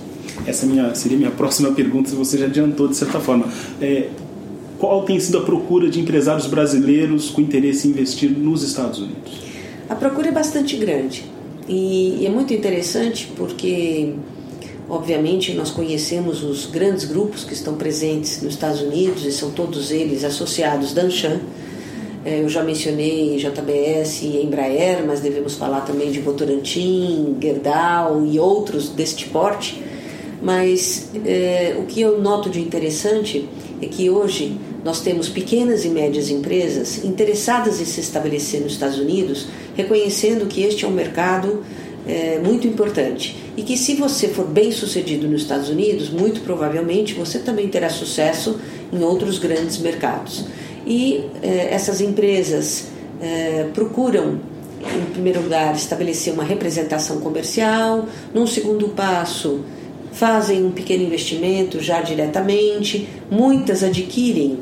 Essa 0.46 0.66
é 0.66 0.68
minha, 0.68 0.94
seria 0.94 1.16
a 1.16 1.20
minha 1.20 1.30
próxima 1.30 1.72
pergunta, 1.72 2.10
se 2.10 2.14
você 2.14 2.36
já 2.36 2.46
adiantou 2.46 2.88
de 2.88 2.96
certa 2.96 3.20
forma. 3.20 3.48
É, 3.80 4.08
qual 4.78 5.04
tem 5.04 5.18
sido 5.18 5.38
a 5.38 5.42
procura 5.42 5.88
de 5.88 6.00
empresários 6.00 6.46
brasileiros 6.46 7.30
com 7.30 7.40
interesse 7.40 7.88
em 7.88 7.90
investir 7.92 8.30
nos 8.30 8.62
Estados 8.62 8.98
Unidos? 8.98 9.32
A 9.88 9.94
procura 9.94 10.28
é 10.28 10.32
bastante 10.32 10.76
grande 10.76 11.24
e 11.68 12.26
é 12.26 12.28
muito 12.28 12.52
interessante 12.52 13.30
porque, 13.36 14.12
obviamente, 14.88 15.52
nós 15.54 15.70
conhecemos 15.70 16.42
os 16.42 16.66
grandes 16.66 17.04
grupos 17.04 17.44
que 17.44 17.52
estão 17.52 17.74
presentes 17.74 18.42
nos 18.42 18.54
Estados 18.54 18.80
Unidos 18.80 19.24
e 19.24 19.32
são 19.32 19.50
todos 19.50 19.90
eles 19.90 20.24
associados 20.24 20.92
da 20.92 21.02
Anshan 21.02 21.40
é, 22.24 22.40
eu 22.40 22.48
já 22.48 22.64
mencionei 22.64 23.36
JBS 23.36 24.22
e 24.22 24.42
Embraer, 24.42 25.04
mas 25.06 25.20
devemos 25.20 25.56
falar 25.56 25.82
também 25.82 26.10
de 26.10 26.20
Votorantim, 26.20 27.36
Gerdau 27.40 28.24
e 28.24 28.38
outros 28.38 28.88
deste 28.88 29.26
porte. 29.26 29.82
Mas 30.42 31.10
é, 31.24 31.76
o 31.78 31.82
que 31.82 32.00
eu 32.00 32.20
noto 32.20 32.48
de 32.48 32.60
interessante 32.60 33.46
é 33.80 33.86
que 33.86 34.08
hoje 34.08 34.58
nós 34.82 35.00
temos 35.00 35.28
pequenas 35.28 35.84
e 35.84 35.88
médias 35.88 36.30
empresas 36.30 37.04
interessadas 37.04 37.80
em 37.80 37.84
se 37.84 38.00
estabelecer 38.00 38.60
nos 38.62 38.72
Estados 38.72 38.98
Unidos, 38.98 39.46
reconhecendo 39.74 40.46
que 40.46 40.62
este 40.62 40.86
é 40.86 40.88
um 40.88 40.92
mercado 40.92 41.62
é, 42.06 42.38
muito 42.38 42.66
importante 42.66 43.36
e 43.56 43.62
que 43.62 43.76
se 43.76 43.94
você 43.94 44.28
for 44.28 44.46
bem 44.46 44.70
sucedido 44.72 45.28
nos 45.28 45.42
Estados 45.42 45.68
Unidos, 45.68 46.10
muito 46.10 46.40
provavelmente 46.40 47.14
você 47.14 47.38
também 47.38 47.68
terá 47.68 47.88
sucesso 47.88 48.58
em 48.92 49.02
outros 49.02 49.38
grandes 49.38 49.78
mercados. 49.78 50.46
E 50.86 51.24
eh, 51.42 51.68
essas 51.70 52.00
empresas 52.00 52.88
eh, 53.20 53.68
procuram, 53.72 54.40
em 54.82 55.12
primeiro 55.12 55.40
lugar, 55.40 55.74
estabelecer 55.74 56.32
uma 56.32 56.44
representação 56.44 57.20
comercial, 57.20 58.06
num 58.34 58.46
segundo 58.46 58.88
passo, 58.88 59.60
fazem 60.12 60.64
um 60.64 60.70
pequeno 60.70 61.04
investimento 61.04 61.80
já 61.80 62.00
diretamente, 62.00 63.08
muitas 63.30 63.82
adquirem 63.82 64.58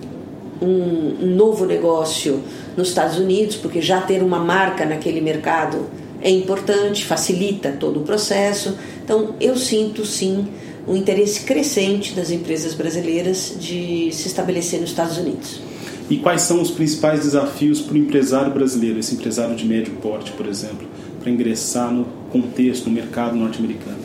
um, 0.60 1.24
um 1.24 1.34
novo 1.34 1.66
negócio 1.66 2.40
nos 2.76 2.88
Estados 2.88 3.18
Unidos, 3.18 3.56
porque 3.56 3.82
já 3.82 4.00
ter 4.00 4.22
uma 4.22 4.38
marca 4.38 4.84
naquele 4.84 5.20
mercado 5.20 5.86
é 6.22 6.30
importante, 6.30 7.04
facilita 7.04 7.72
todo 7.72 8.00
o 8.00 8.02
processo. 8.04 8.76
Então, 9.04 9.34
eu 9.40 9.56
sinto 9.56 10.06
sim 10.06 10.46
um 10.86 10.96
interesse 10.96 11.42
crescente 11.42 12.14
das 12.14 12.30
empresas 12.30 12.74
brasileiras 12.74 13.54
de 13.58 14.10
se 14.12 14.28
estabelecer 14.28 14.80
nos 14.80 14.90
Estados 14.90 15.18
Unidos. 15.18 15.60
E 16.08 16.18
quais 16.18 16.42
são 16.42 16.60
os 16.60 16.70
principais 16.70 17.20
desafios 17.20 17.80
para 17.80 17.94
o 17.94 17.96
empresário 17.96 18.52
brasileiro, 18.52 18.98
esse 18.98 19.14
empresário 19.14 19.54
de 19.56 19.64
médio 19.64 19.94
porte, 19.94 20.32
por 20.32 20.46
exemplo, 20.46 20.86
para 21.20 21.30
ingressar 21.30 21.92
no 21.92 22.04
contexto, 22.30 22.88
no 22.88 22.92
mercado 22.92 23.36
norte-americano? 23.36 23.98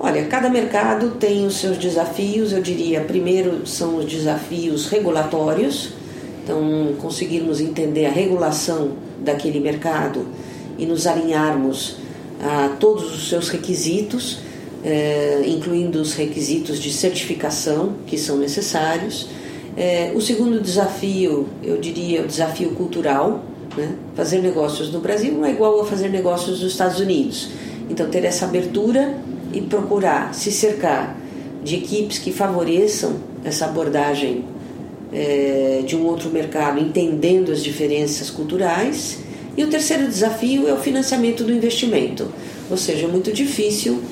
Olha, 0.00 0.24
cada 0.24 0.50
mercado 0.50 1.12
tem 1.12 1.46
os 1.46 1.56
seus 1.56 1.78
desafios. 1.78 2.52
Eu 2.52 2.60
diria, 2.60 3.02
primeiro 3.02 3.66
são 3.66 3.98
os 3.98 4.04
desafios 4.04 4.88
regulatórios. 4.88 5.90
Então, 6.42 6.94
conseguirmos 6.98 7.60
entender 7.60 8.06
a 8.06 8.10
regulação 8.10 8.96
daquele 9.24 9.60
mercado 9.60 10.26
e 10.78 10.86
nos 10.86 11.06
alinharmos 11.06 11.96
a 12.40 12.76
todos 12.80 13.14
os 13.14 13.28
seus 13.28 13.48
requisitos, 13.48 14.40
eh, 14.84 15.42
incluindo 15.46 16.00
os 16.00 16.14
requisitos 16.14 16.78
de 16.78 16.92
certificação 16.92 17.94
que 18.06 18.18
são 18.18 18.36
necessários. 18.36 19.28
É, 19.76 20.12
o 20.14 20.20
segundo 20.20 20.60
desafio, 20.60 21.48
eu 21.62 21.78
diria, 21.78 22.22
o 22.22 22.26
desafio 22.26 22.70
cultural. 22.72 23.44
Né? 23.76 23.94
Fazer 24.14 24.42
negócios 24.42 24.92
no 24.92 25.00
Brasil 25.00 25.32
não 25.32 25.46
é 25.46 25.50
igual 25.50 25.80
a 25.80 25.84
fazer 25.86 26.08
negócios 26.08 26.60
nos 26.60 26.72
Estados 26.72 27.00
Unidos. 27.00 27.48
Então, 27.88 28.08
ter 28.08 28.24
essa 28.24 28.44
abertura 28.44 29.16
e 29.52 29.60
procurar 29.60 30.34
se 30.34 30.50
cercar 30.52 31.16
de 31.62 31.76
equipes 31.76 32.18
que 32.18 32.32
favoreçam 32.32 33.16
essa 33.44 33.66
abordagem 33.66 34.44
é, 35.12 35.82
de 35.84 35.96
um 35.96 36.04
outro 36.06 36.30
mercado, 36.30 36.80
entendendo 36.80 37.52
as 37.52 37.62
diferenças 37.62 38.30
culturais. 38.30 39.18
E 39.56 39.62
o 39.62 39.68
terceiro 39.68 40.06
desafio 40.06 40.66
é 40.66 40.72
o 40.72 40.78
financiamento 40.78 41.44
do 41.44 41.52
investimento, 41.52 42.32
ou 42.70 42.76
seja, 42.76 43.06
é 43.06 43.08
muito 43.08 43.32
difícil, 43.32 44.02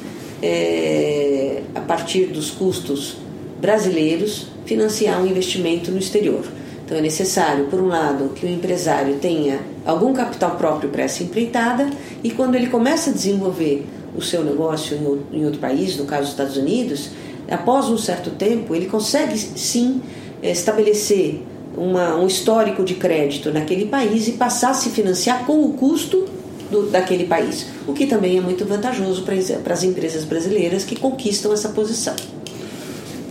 é, 0.42 1.62
a 1.75 1.80
partir 1.80 2.26
dos 2.26 2.50
custos 2.50 3.16
brasileiros, 3.61 4.49
financiar 4.66 5.23
um 5.23 5.26
investimento 5.26 5.90
no 5.90 5.99
exterior. 5.99 6.45
Então 6.85 6.99
é 6.99 7.00
necessário, 7.00 7.66
por 7.66 7.80
um 7.80 7.87
lado, 7.87 8.30
que 8.35 8.45
o 8.45 8.49
empresário 8.49 9.16
tenha 9.16 9.61
algum 9.87 10.12
capital 10.12 10.57
próprio 10.57 10.90
para 10.90 11.04
essa 11.04 11.23
empreitada 11.23 11.88
e 12.23 12.30
quando 12.30 12.57
ele 12.57 12.66
começa 12.66 13.11
a 13.11 13.12
desenvolver 13.12 13.87
o 14.16 14.21
seu 14.21 14.45
negócio 14.45 15.25
em 15.33 15.45
outro 15.45 15.61
país, 15.61 15.97
no 15.97 16.04
caso 16.04 16.23
dos 16.23 16.30
Estados 16.30 16.57
Unidos, 16.57 17.11
após 17.49 17.88
um 17.88 17.97
certo 17.97 18.30
tempo 18.30 18.75
ele 18.75 18.87
consegue 18.87 19.38
sim 19.38 20.02
estabelecer 20.42 21.42
uma, 21.76 22.16
um 22.16 22.26
histórico 22.26 22.85
de 22.85 22.94
crédito 22.94 23.50
naquele 23.52 23.87
país 23.87 24.28
e 24.28 24.32
passar 24.32 24.70
a 24.70 24.75
se 24.75 24.90
financiar 24.90 25.47
com 25.47 25.64
o 25.64 25.73
custo 25.75 26.26
do, 26.70 26.87
daquele 26.90 27.25
país, 27.25 27.66
o 27.87 27.92
que 27.92 28.06
também 28.06 28.38
é 28.38 28.40
muito 28.40 28.64
vantajoso 28.64 29.23
para, 29.23 29.73
as 29.73 29.82
empresas 29.82 30.25
brasileiras 30.25 30.85
que 30.85 30.97
conquistam 30.97 31.52
essa 31.52 31.70
posição. 31.70 32.14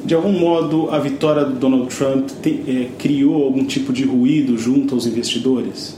De 0.03 0.15
algum 0.15 0.31
modo, 0.31 0.89
a 0.89 0.99
vitória 0.99 1.45
do 1.45 1.53
Donald 1.53 1.93
Trump 1.93 2.29
te, 2.41 2.63
é, 2.67 2.89
criou 2.97 3.43
algum 3.43 3.65
tipo 3.65 3.93
de 3.93 4.03
ruído 4.05 4.57
junto 4.57 4.95
aos 4.95 5.05
investidores? 5.05 5.97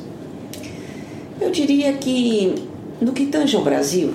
Eu 1.39 1.50
diria 1.51 1.94
que, 1.94 2.53
no 3.00 3.13
que 3.13 3.27
tange 3.27 3.56
ao 3.56 3.63
Brasil, 3.63 4.12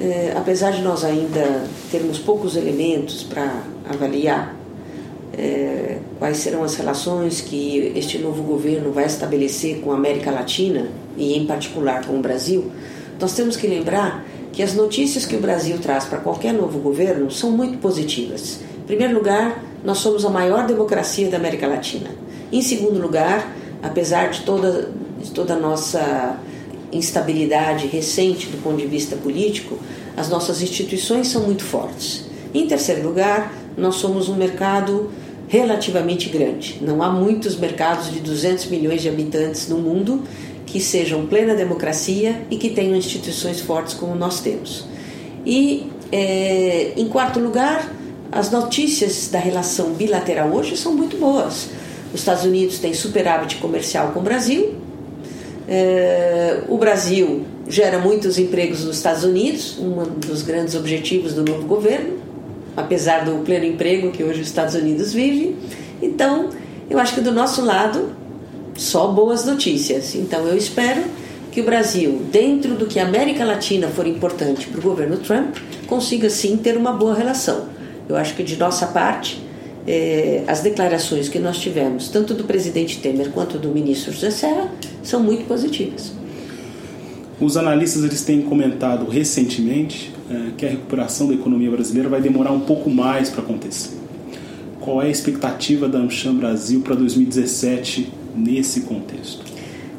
é, 0.00 0.32
apesar 0.36 0.72
de 0.72 0.82
nós 0.82 1.04
ainda 1.04 1.64
termos 1.90 2.18
poucos 2.18 2.56
elementos 2.56 3.22
para 3.22 3.62
avaliar 3.88 4.59
é, 5.36 5.98
quais 6.18 6.38
serão 6.38 6.62
as 6.64 6.74
relações 6.74 7.40
que 7.40 7.92
este 7.94 8.18
novo 8.18 8.42
governo 8.42 8.92
vai 8.92 9.06
estabelecer 9.06 9.80
com 9.80 9.92
a 9.92 9.94
América 9.94 10.30
Latina 10.30 10.88
e, 11.16 11.36
em 11.36 11.46
particular, 11.46 12.04
com 12.06 12.18
o 12.18 12.20
Brasil, 12.20 12.70
nós 13.18 13.34
temos 13.34 13.56
que 13.56 13.66
lembrar 13.66 14.24
que 14.52 14.62
as 14.62 14.74
notícias 14.74 15.24
que 15.24 15.36
o 15.36 15.40
Brasil 15.40 15.78
traz 15.78 16.04
para 16.04 16.18
qualquer 16.18 16.52
novo 16.52 16.78
governo 16.78 17.30
são 17.30 17.50
muito 17.50 17.78
positivas 17.78 18.60
primeiro 18.90 19.14
lugar, 19.14 19.62
nós 19.84 19.98
somos 19.98 20.24
a 20.24 20.30
maior 20.30 20.66
democracia 20.66 21.28
da 21.28 21.36
América 21.36 21.68
Latina. 21.68 22.10
Em 22.50 22.60
segundo 22.60 23.00
lugar, 23.00 23.54
apesar 23.80 24.30
de 24.30 24.40
toda, 24.40 24.90
de 25.22 25.30
toda 25.30 25.54
a 25.54 25.56
nossa 25.56 26.36
instabilidade 26.90 27.86
recente 27.86 28.48
do 28.48 28.60
ponto 28.60 28.78
de 28.78 28.88
vista 28.88 29.14
político, 29.14 29.78
as 30.16 30.28
nossas 30.28 30.60
instituições 30.60 31.28
são 31.28 31.42
muito 31.42 31.62
fortes. 31.62 32.24
Em 32.52 32.66
terceiro 32.66 33.06
lugar, 33.06 33.54
nós 33.80 33.96
somos 33.96 34.28
um 34.28 34.36
mercado 34.36 35.10
relativamente 35.48 36.28
grande. 36.28 36.78
Não 36.80 37.02
há 37.02 37.10
muitos 37.10 37.56
mercados 37.56 38.12
de 38.12 38.20
200 38.20 38.66
milhões 38.66 39.02
de 39.02 39.08
habitantes 39.08 39.68
no 39.68 39.78
mundo 39.78 40.22
que 40.66 40.78
sejam 40.78 41.26
plena 41.26 41.54
democracia 41.54 42.42
e 42.50 42.56
que 42.56 42.70
tenham 42.70 42.94
instituições 42.94 43.60
fortes 43.60 43.94
como 43.94 44.14
nós 44.14 44.40
temos. 44.40 44.86
E, 45.44 45.90
é, 46.12 46.92
em 46.96 47.08
quarto 47.08 47.40
lugar, 47.40 47.92
as 48.30 48.50
notícias 48.50 49.28
da 49.32 49.40
relação 49.40 49.94
bilateral 49.94 50.52
hoje 50.52 50.76
são 50.76 50.94
muito 50.94 51.16
boas. 51.16 51.70
Os 52.14 52.20
Estados 52.20 52.44
Unidos 52.44 52.78
têm 52.78 52.94
superávit 52.94 53.56
comercial 53.56 54.12
com 54.12 54.20
o 54.20 54.22
Brasil, 54.22 54.76
é, 55.72 56.62
o 56.68 56.76
Brasil 56.76 57.44
gera 57.68 58.00
muitos 58.00 58.38
empregos 58.38 58.84
nos 58.84 58.96
Estados 58.96 59.22
Unidos, 59.22 59.78
um 59.78 60.02
dos 60.18 60.42
grandes 60.42 60.74
objetivos 60.74 61.32
do 61.34 61.44
novo 61.44 61.64
governo, 61.68 62.18
apesar 62.80 63.24
do 63.24 63.44
pleno 63.44 63.64
emprego 63.64 64.10
que 64.10 64.22
hoje 64.22 64.40
os 64.40 64.48
Estados 64.48 64.74
Unidos 64.74 65.12
vive. 65.12 65.56
Então, 66.02 66.50
eu 66.88 66.98
acho 66.98 67.14
que 67.14 67.20
do 67.20 67.32
nosso 67.32 67.64
lado, 67.64 68.10
só 68.76 69.08
boas 69.08 69.44
notícias. 69.44 70.14
Então, 70.14 70.46
eu 70.46 70.56
espero 70.56 71.02
que 71.52 71.60
o 71.60 71.64
Brasil, 71.64 72.22
dentro 72.30 72.74
do 72.74 72.86
que 72.86 72.98
a 72.98 73.06
América 73.06 73.44
Latina 73.44 73.88
for 73.88 74.06
importante 74.06 74.66
para 74.66 74.78
o 74.78 74.82
governo 74.82 75.18
Trump, 75.18 75.56
consiga 75.86 76.30
sim 76.30 76.56
ter 76.56 76.76
uma 76.76 76.92
boa 76.92 77.14
relação. 77.14 77.68
Eu 78.08 78.16
acho 78.16 78.34
que 78.34 78.42
de 78.42 78.56
nossa 78.56 78.86
parte, 78.86 79.42
eh, 79.86 80.42
as 80.46 80.60
declarações 80.60 81.28
que 81.28 81.38
nós 81.38 81.58
tivemos, 81.58 82.08
tanto 82.08 82.34
do 82.34 82.44
presidente 82.44 82.98
Temer 82.98 83.30
quanto 83.30 83.58
do 83.58 83.68
ministro 83.68 84.12
José 84.12 84.30
Serra, 84.30 84.68
são 85.02 85.20
muito 85.20 85.44
positivas. 85.46 86.12
Os 87.40 87.56
analistas 87.56 88.04
eles 88.04 88.22
têm 88.22 88.42
comentado 88.42 89.08
recentemente 89.08 90.12
eh, 90.30 90.52
que 90.56 90.64
a 90.64 90.68
recuperação 90.68 91.26
da 91.26 91.34
economia 91.34 91.68
brasileira 91.72 92.08
vai 92.08 92.20
demorar 92.20 92.52
um 92.52 92.60
pouco 92.60 92.88
mais 92.88 93.28
para 93.28 93.42
acontecer. 93.42 93.90
Qual 94.80 95.02
é 95.02 95.06
a 95.06 95.10
expectativa 95.10 95.88
da 95.88 95.98
Amcham 95.98 96.36
Brasil 96.36 96.82
para 96.82 96.94
2017 96.94 98.12
nesse 98.36 98.82
contexto? 98.82 99.44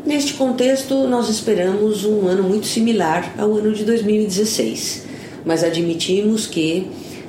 Neste 0.06 0.34
contexto, 0.36 1.06
nós 1.08 1.28
esperamos 1.28 2.06
um 2.06 2.28
ano 2.28 2.44
muito 2.44 2.66
similar 2.66 3.36
ao 3.38 3.56
ano 3.58 3.74
de 3.74 3.84
2016, 3.84 5.06
mas 5.46 5.66
admitimos 5.66 6.48
que 6.48 6.88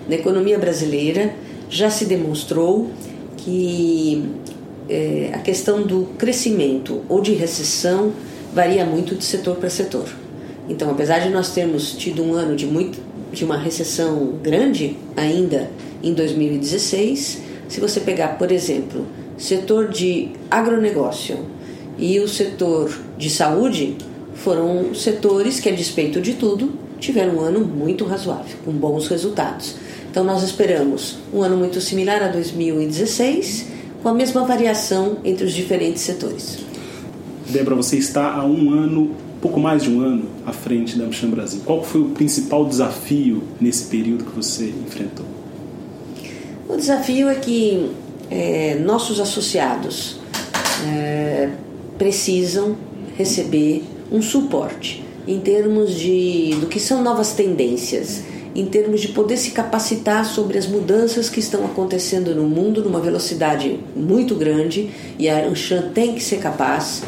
na 0.08 0.14
economia 0.14 0.58
brasileira 0.58 1.34
já 1.68 1.90
se 1.90 2.04
demonstrou 2.04 2.88
que 3.36 4.24
é, 4.88 5.32
a 5.34 5.38
questão 5.38 5.82
do 5.82 6.08
crescimento 6.16 7.02
ou 7.08 7.20
de 7.20 7.32
recessão 7.32 8.12
varia 8.54 8.86
muito 8.86 9.16
de 9.16 9.24
setor 9.24 9.56
para 9.56 9.68
setor. 9.68 10.21
Então, 10.72 10.90
apesar 10.90 11.18
de 11.18 11.28
nós 11.28 11.50
termos 11.50 11.92
tido 11.92 12.22
um 12.22 12.32
ano 12.32 12.56
de, 12.56 12.66
muito, 12.66 12.98
de 13.30 13.44
uma 13.44 13.58
recessão 13.58 14.38
grande 14.42 14.96
ainda 15.14 15.70
em 16.02 16.14
2016, 16.14 17.42
se 17.68 17.78
você 17.78 18.00
pegar, 18.00 18.38
por 18.38 18.50
exemplo, 18.50 19.06
setor 19.36 19.88
de 19.88 20.30
agronegócio 20.50 21.40
e 21.98 22.18
o 22.18 22.26
setor 22.26 22.90
de 23.18 23.28
saúde, 23.28 23.98
foram 24.34 24.94
setores 24.94 25.60
que, 25.60 25.68
a 25.68 25.72
despeito 25.72 26.22
de 26.22 26.32
tudo, 26.32 26.72
tiveram 26.98 27.34
um 27.34 27.40
ano 27.40 27.60
muito 27.60 28.06
razoável, 28.06 28.56
com 28.64 28.72
bons 28.72 29.08
resultados. 29.08 29.74
Então, 30.10 30.24
nós 30.24 30.42
esperamos 30.42 31.18
um 31.34 31.42
ano 31.42 31.58
muito 31.58 31.82
similar 31.82 32.22
a 32.22 32.28
2016, 32.28 33.66
com 34.02 34.08
a 34.08 34.14
mesma 34.14 34.42
variação 34.46 35.18
entre 35.22 35.44
os 35.44 35.52
diferentes 35.52 36.00
setores. 36.00 36.60
Débora, 37.46 37.76
você 37.76 37.98
está 37.98 38.32
há 38.32 38.44
um 38.46 38.70
ano, 38.70 39.10
pouco 39.42 39.58
mais 39.58 39.82
de 39.82 39.90
um 39.90 40.00
ano, 40.00 40.24
à 40.46 40.52
frente 40.52 40.96
da 40.96 41.04
Amcham 41.04 41.28
Brasil. 41.28 41.60
Qual 41.66 41.82
foi 41.82 42.00
o 42.00 42.10
principal 42.10 42.64
desafio 42.64 43.42
nesse 43.60 43.86
período 43.86 44.24
que 44.24 44.36
você 44.36 44.72
enfrentou? 44.86 45.26
O 46.68 46.76
desafio 46.76 47.28
é 47.28 47.34
que 47.34 47.90
é, 48.30 48.76
nossos 48.76 49.18
associados 49.18 50.20
é, 50.86 51.50
precisam 51.98 52.76
receber 53.18 53.82
um 54.12 54.22
suporte 54.22 55.04
em 55.26 55.40
termos 55.40 55.98
de 55.98 56.56
do 56.60 56.66
que 56.66 56.78
são 56.78 57.02
novas 57.02 57.32
tendências 57.32 58.22
em 58.54 58.66
termos 58.66 59.00
de 59.00 59.08
poder 59.08 59.38
se 59.38 59.52
capacitar 59.52 60.24
sobre 60.26 60.58
as 60.58 60.66
mudanças 60.66 61.30
que 61.30 61.40
estão 61.40 61.64
acontecendo 61.64 62.34
no 62.34 62.44
mundo 62.44 62.82
numa 62.82 63.00
velocidade 63.00 63.80
muito 63.94 64.34
grande 64.34 64.90
e 65.18 65.28
a 65.28 65.46
Anshan 65.46 65.90
tem 65.94 66.14
que 66.14 66.22
ser 66.22 66.38
capaz 66.38 67.02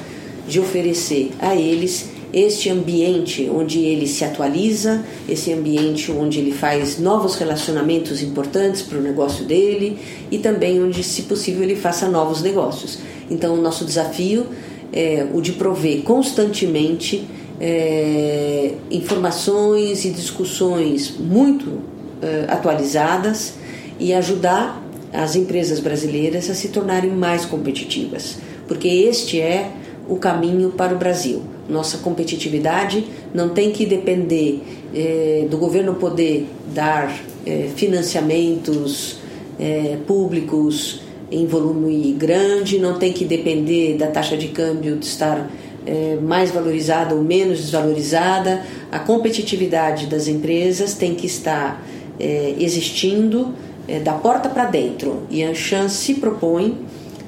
de 0.47 0.61
oferecer 0.61 1.33
a 1.41 1.55
eles 1.55 2.14
este 2.35 2.69
ambiente 2.69 3.49
onde 3.49 3.79
ele 3.79 4.09
se 4.09 4.25
atualiza, 4.25 5.05
esse 5.29 5.53
ambiente 5.53 6.11
onde 6.11 6.41
ele 6.41 6.51
faz 6.51 6.99
novos 6.99 7.37
relacionamentos 7.37 8.21
importantes 8.23 8.83
para 8.83 8.99
o 8.99 9.01
negócio 9.01 9.45
dele 9.45 9.97
e 10.33 10.39
também 10.39 10.83
onde, 10.83 11.05
se 11.05 11.23
possível, 11.23 11.63
ele 11.63 11.77
faça 11.77 12.09
novos 12.09 12.43
negócios. 12.43 12.99
Então, 13.31 13.55
o 13.55 13.63
nosso 13.63 13.85
desafio 13.85 14.47
é 14.93 15.25
o 15.33 15.41
de 15.41 15.53
prover 15.53 16.03
constantemente 16.03 17.25
é, 17.61 18.75
informações 18.91 20.05
e 20.05 20.11
discussões 20.11 21.15
muito 21.17 21.83
é, 22.21 22.47
atualizadas 22.49 23.55
e 24.01 24.13
ajudar 24.13 24.83
as 25.13 25.37
empresas 25.37 25.79
brasileiras 25.79 26.51
a 26.51 26.55
se 26.55 26.69
tornarem 26.69 27.13
mais 27.13 27.45
competitivas, 27.45 28.39
porque 28.67 28.89
este 28.89 29.41
é 29.41 29.71
o 30.09 30.17
caminho 30.17 30.71
para 30.71 30.95
o 30.95 30.99
Brasil. 30.99 31.43
Nossa 31.69 31.99
competitividade 31.99 33.07
não 33.33 33.51
tem 33.51 33.73
que 33.73 33.87
depender 33.87 34.63
é, 34.95 35.47
do 35.49 35.57
governo 35.57 35.95
poder 35.95 36.47
dar 36.75 37.15
é, 37.47 37.69
financiamentos 37.75 39.19
é, 39.59 39.97
públicos 40.07 41.01
em 41.31 41.47
volume 41.47 42.13
grande, 42.13 42.79
não 42.79 42.99
tem 42.99 43.13
que 43.13 43.25
depender 43.25 43.97
da 43.97 44.09
taxa 44.09 44.37
de 44.37 44.49
câmbio 44.49 44.97
de 44.97 45.07
estar 45.07 45.51
é, 45.87 46.17
mais 46.21 46.51
valorizada 46.51 47.15
ou 47.15 47.23
menos 47.23 47.59
desvalorizada, 47.59 48.63
a 48.91 48.99
competitividade 48.99 50.07
das 50.07 50.29
empresas 50.29 50.95
tem 50.95 51.15
que 51.15 51.27
estar 51.27 51.83
é, 52.19 52.55
existindo 52.59 53.55
é, 53.89 53.99
da 53.99 54.13
porta 54.13 54.49
para 54.49 54.65
dentro. 54.65 55.23
E 55.31 55.43
a 55.43 55.51
Anshan 55.51 55.89
se 55.89 56.15
propõe 56.15 56.79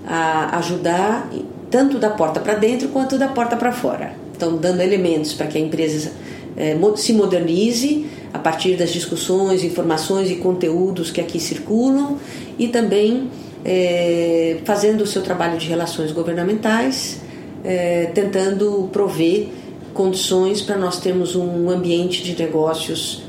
a 0.06 0.58
ajudar 0.58 1.28
tanto 1.70 1.98
da 1.98 2.10
porta 2.10 2.40
para 2.40 2.54
dentro 2.54 2.88
quanto 2.88 3.18
da 3.18 3.28
porta 3.28 3.56
para 3.56 3.72
fora. 3.72 4.14
Então, 4.34 4.56
dando 4.56 4.80
elementos 4.80 5.32
para 5.32 5.46
que 5.46 5.58
a 5.58 5.60
empresa 5.60 6.12
é, 6.56 6.76
se 6.96 7.12
modernize 7.12 8.06
a 8.32 8.38
partir 8.38 8.76
das 8.76 8.90
discussões, 8.90 9.64
informações 9.64 10.30
e 10.30 10.36
conteúdos 10.36 11.10
que 11.10 11.20
aqui 11.20 11.40
circulam 11.40 12.18
e 12.58 12.68
também 12.68 13.30
é, 13.64 14.58
fazendo 14.64 15.02
o 15.02 15.06
seu 15.06 15.22
trabalho 15.22 15.58
de 15.58 15.66
relações 15.66 16.12
governamentais 16.12 17.20
é, 17.66 18.06
tentando 18.14 18.88
prover 18.92 19.48
condições 19.92 20.62
para 20.62 20.76
nós 20.78 21.00
termos 21.00 21.34
um 21.34 21.68
ambiente 21.68 22.22
de 22.22 22.38
negócios 22.38 23.22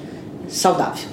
saudável. 0.47 1.08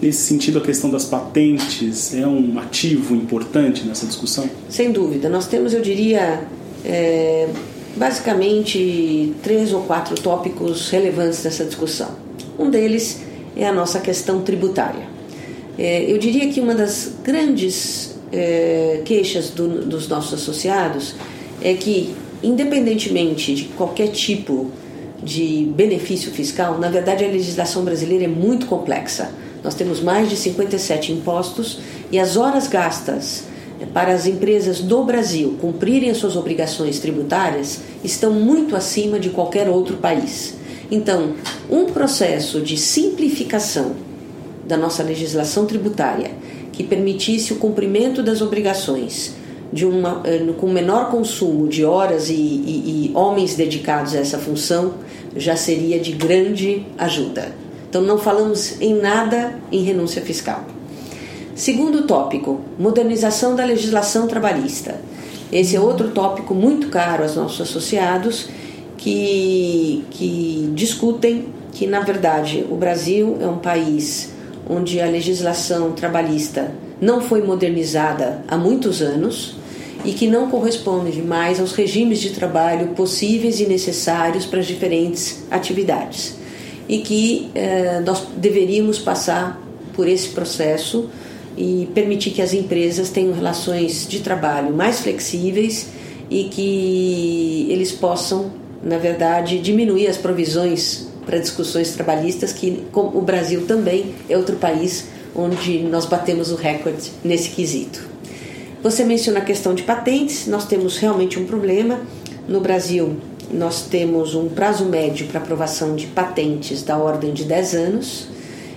Nesse 0.00 0.20
sentido, 0.20 0.58
a 0.58 0.60
questão 0.60 0.88
das 0.88 1.04
patentes 1.04 2.14
é 2.14 2.24
um 2.24 2.56
ativo 2.58 3.16
importante 3.16 3.84
nessa 3.84 4.06
discussão? 4.06 4.48
Sem 4.68 4.92
dúvida. 4.92 5.28
Nós 5.28 5.48
temos, 5.48 5.72
eu 5.72 5.80
diria, 5.80 6.46
é, 6.88 7.48
basicamente 7.96 9.34
três 9.42 9.72
ou 9.72 9.82
quatro 9.82 10.14
tópicos 10.20 10.88
relevantes 10.90 11.44
nessa 11.44 11.64
discussão. 11.64 12.10
Um 12.58 12.70
deles 12.70 13.20
é 13.56 13.66
a 13.66 13.72
nossa 13.72 14.00
questão 14.00 14.40
tributária. 14.40 15.06
É, 15.78 16.10
eu 16.10 16.18
diria 16.18 16.48
que 16.48 16.60
uma 16.60 16.74
das 16.74 17.12
grandes 17.22 18.16
é, 18.32 19.02
queixas 19.04 19.50
do, 19.50 19.84
dos 19.84 20.08
nossos 20.08 20.34
associados 20.34 21.14
é 21.62 21.74
que 21.74 22.14
independentemente 22.42 23.54
de 23.54 23.64
qualquer 23.64 24.08
tipo 24.08 24.70
de 25.22 25.68
benefício 25.74 26.30
fiscal, 26.30 26.78
na 26.78 26.88
verdade 26.88 27.24
a 27.24 27.28
legislação 27.28 27.84
brasileira 27.84 28.24
é 28.24 28.28
muito 28.28 28.66
complexa. 28.66 29.30
Nós 29.62 29.74
temos 29.74 30.00
mais 30.00 30.30
de 30.30 30.36
57 30.36 31.12
impostos 31.12 31.80
e 32.12 32.18
as 32.18 32.36
horas 32.36 32.68
gastas 32.68 33.44
para 33.86 34.12
as 34.12 34.26
empresas 34.26 34.80
do 34.80 35.04
Brasil 35.04 35.56
cumprirem 35.60 36.10
as 36.10 36.16
suas 36.16 36.36
obrigações 36.36 36.98
tributárias 36.98 37.80
estão 38.02 38.32
muito 38.32 38.74
acima 38.74 39.18
de 39.18 39.30
qualquer 39.30 39.68
outro 39.68 39.96
país. 39.96 40.54
Então, 40.90 41.34
um 41.70 41.86
processo 41.86 42.60
de 42.60 42.76
simplificação 42.76 43.92
da 44.66 44.76
nossa 44.76 45.02
legislação 45.02 45.66
tributária 45.66 46.30
que 46.72 46.82
permitisse 46.82 47.52
o 47.52 47.56
cumprimento 47.56 48.22
das 48.22 48.40
obrigações 48.40 49.34
de 49.72 49.84
uma, 49.84 50.22
eh, 50.24 50.46
com 50.56 50.68
menor 50.68 51.10
consumo 51.10 51.68
de 51.68 51.84
horas 51.84 52.30
e, 52.30 52.34
e, 52.34 53.10
e 53.10 53.12
homens 53.14 53.54
dedicados 53.54 54.14
a 54.14 54.18
essa 54.18 54.38
função 54.38 54.94
já 55.36 55.56
seria 55.56 56.00
de 56.00 56.12
grande 56.12 56.86
ajuda. 56.96 57.52
Então, 57.88 58.02
não 58.02 58.18
falamos 58.18 58.80
em 58.80 58.94
nada 58.94 59.58
em 59.70 59.82
renúncia 59.82 60.22
fiscal. 60.22 60.64
Segundo 61.58 62.02
tópico, 62.02 62.60
modernização 62.78 63.56
da 63.56 63.64
legislação 63.64 64.28
trabalhista. 64.28 64.94
Esse 65.50 65.74
é 65.74 65.80
outro 65.80 66.12
tópico 66.12 66.54
muito 66.54 66.86
caro 66.86 67.24
aos 67.24 67.34
nossos 67.34 67.60
associados 67.60 68.48
que, 68.96 70.04
que 70.08 70.70
discutem 70.72 71.46
que, 71.72 71.84
na 71.84 71.98
verdade, 71.98 72.64
o 72.70 72.76
Brasil 72.76 73.38
é 73.40 73.46
um 73.48 73.58
país 73.58 74.30
onde 74.70 75.00
a 75.00 75.06
legislação 75.06 75.90
trabalhista 75.90 76.70
não 77.00 77.20
foi 77.20 77.42
modernizada 77.42 78.40
há 78.46 78.56
muitos 78.56 79.02
anos 79.02 79.56
e 80.04 80.12
que 80.12 80.28
não 80.28 80.48
corresponde 80.48 81.20
mais 81.22 81.58
aos 81.58 81.72
regimes 81.72 82.20
de 82.20 82.30
trabalho 82.30 82.90
possíveis 82.90 83.58
e 83.58 83.66
necessários 83.66 84.46
para 84.46 84.60
as 84.60 84.66
diferentes 84.66 85.42
atividades. 85.50 86.36
E 86.88 86.98
que 86.98 87.50
eh, 87.52 88.00
nós 88.06 88.28
deveríamos 88.36 89.00
passar 89.00 89.60
por 89.92 90.06
esse 90.06 90.28
processo 90.28 91.08
e 91.58 91.88
permitir 91.92 92.30
que 92.30 92.40
as 92.40 92.54
empresas 92.54 93.10
tenham 93.10 93.32
relações 93.32 94.06
de 94.08 94.20
trabalho 94.20 94.72
mais 94.72 95.00
flexíveis 95.00 95.88
e 96.30 96.44
que 96.44 97.66
eles 97.68 97.90
possam, 97.90 98.52
na 98.80 98.96
verdade, 98.96 99.58
diminuir 99.58 100.06
as 100.06 100.16
provisões 100.16 101.08
para 101.26 101.38
discussões 101.38 101.92
trabalhistas, 101.92 102.52
que 102.52 102.84
o 102.94 103.20
Brasil 103.20 103.66
também 103.66 104.14
é 104.28 104.36
outro 104.36 104.56
país 104.56 105.08
onde 105.34 105.80
nós 105.80 106.06
batemos 106.06 106.52
o 106.52 106.54
recorde 106.54 107.10
nesse 107.24 107.50
quesito. 107.50 108.08
Você 108.80 109.04
menciona 109.04 109.40
a 109.40 109.44
questão 109.44 109.74
de 109.74 109.82
patentes, 109.82 110.46
nós 110.46 110.64
temos 110.64 110.96
realmente 110.96 111.40
um 111.40 111.44
problema. 111.44 112.00
No 112.46 112.60
Brasil, 112.60 113.16
nós 113.52 113.82
temos 113.82 114.34
um 114.36 114.48
prazo 114.48 114.84
médio 114.84 115.26
para 115.26 115.40
aprovação 115.40 115.96
de 115.96 116.06
patentes 116.06 116.84
da 116.84 116.96
ordem 116.96 117.32
de 117.32 117.44
10 117.44 117.74
anos 117.74 118.28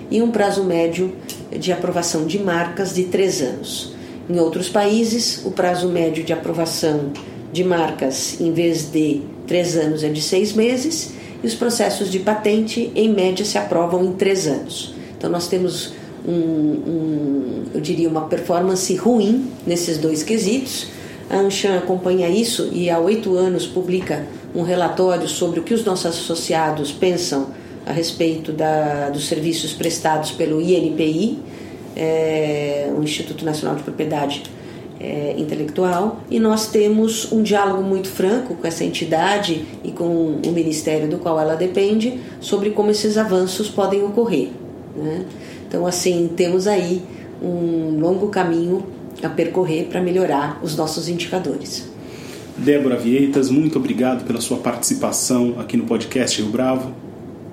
e 0.10 0.22
um 0.22 0.32
prazo 0.32 0.63
médio 0.63 1.13
de 1.58 1.72
aprovação 1.72 2.26
de 2.26 2.40
marcas 2.40 2.94
de 2.94 3.04
3 3.06 3.42
anos. 3.42 3.94
Em 4.30 4.40
outros 4.40 4.70
países, 4.70 5.42
o 5.46 5.52
prazo 5.52 5.90
médio 5.90 6.24
de 6.24 6.32
aprovação 6.32 7.12
de 7.52 7.64
marcas, 7.64 8.40
em 8.40 8.52
vez 8.54 8.92
de 8.92 9.22
3 9.48 9.78
anos, 9.78 10.04
é 10.04 10.10
de 10.10 10.22
6 10.22 10.54
meses 10.54 11.12
e 11.44 11.48
os 11.48 11.56
processos 11.56 12.12
de 12.12 12.20
patente, 12.20 12.92
em 12.96 13.10
média, 13.10 13.44
se 13.44 13.58
aprovam 13.58 14.06
em 14.06 14.14
3 14.14 14.48
anos. 14.48 14.94
Então, 15.18 15.30
nós 15.30 15.48
temos 15.48 15.94
um, 16.26 16.34
um, 16.34 17.64
eu 17.74 17.82
diria, 17.82 18.08
uma 18.08 18.22
performance 18.22 18.96
ruim 18.96 19.52
nesses 19.66 19.98
dois 19.98 20.24
quesitos. 20.24 20.88
A 21.30 21.38
Anshan 21.38 21.78
acompanha 21.78 22.30
isso 22.30 22.70
e 22.72 22.90
há 22.90 23.00
oito 23.00 23.36
anos 23.36 23.66
publica 23.66 24.26
um 24.54 24.62
relatório 24.62 25.28
sobre 25.28 25.60
o 25.60 25.64
que 25.64 25.74
os 25.74 25.84
nossos 25.84 26.06
associados 26.06 26.92
pensam 26.92 27.48
a 27.86 27.91
respeito 27.91 28.52
da, 28.52 29.10
dos 29.10 29.28
serviços 29.28 29.74
prestados 29.74 30.32
pelo 30.32 30.62
INPI, 30.62 31.39
é, 31.96 32.91
o 32.98 33.04
Instituto 33.04 33.44
Nacional 33.44 33.76
de 33.76 33.84
Propriedade 33.84 34.44
é, 35.00 35.36
Intelectual, 35.38 36.22
e 36.30 36.39
nós 36.39 36.67
temos 36.67 37.32
um 37.32 37.41
diálogo 37.41 37.82
muito 37.82 38.08
franco 38.08 38.56
com 38.56 38.67
essa 38.67 38.84
entidade 38.84 39.65
e 39.84 39.91
com 39.91 40.39
o 40.46 40.52
ministério 40.52 41.10
do 41.10 41.17
qual 41.17 41.39
ela 41.39 41.56
depende 41.56 42.20
sobre 42.39 42.70
como 42.70 42.91
esses 42.91 43.17
avanços 43.17 43.67
podem 43.70 44.04
ocorrer. 44.04 44.50
Né? 44.96 45.26
Então, 45.67 45.88
assim, 45.88 46.30
temos 46.36 46.67
aí 46.67 47.02
um 47.41 48.00
longo 48.00 48.28
caminho 48.28 48.86
a 49.24 49.30
percorrer 49.30 49.86
para 49.86 50.02
melhorar 50.02 50.60
os 50.63 50.76
nossos 50.76 51.10
indicadores. 51.10 51.89
Débora 52.58 52.98
Vieitas, 52.98 53.50
muito 53.50 53.80
obrigado 53.80 54.26
pela 54.26 54.39
sua 54.39 54.58
participação 54.58 55.56
aqui 55.60 55.76
no 55.78 55.86
podcast 55.86 56.39
Rio 56.39 56.52
Bravo. 56.52 56.94